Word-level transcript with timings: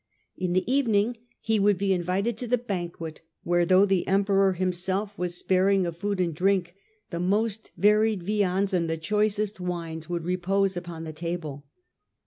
In 0.35 0.53
the 0.53 0.65
evening 0.71 1.17
he 1.41 1.59
would 1.59 1.77
be 1.77 1.93
invited 1.93 2.35
to 2.39 2.47
the 2.47 2.57
banquet, 2.57 3.21
where, 3.43 3.67
though 3.67 3.85
the 3.85 4.07
Emperor 4.07 4.53
himself 4.53 5.15
was 5.15 5.37
sparing 5.37 5.85
of 5.85 5.95
food 5.95 6.19
and 6.19 6.33
drink, 6.33 6.73
the 7.11 7.19
most 7.19 7.69
varied 7.77 8.23
viands 8.23 8.73
and 8.73 8.89
the 8.89 8.97
choicest 8.97 9.59
wines 9.59 10.09
would 10.09 10.23
repose 10.23 10.75
upon 10.75 11.03
the 11.03 11.13
table. 11.13 11.65